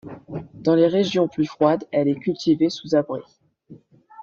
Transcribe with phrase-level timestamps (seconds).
[0.55, 3.21] Dans les régions plus froides, elle est cultivée sous abris.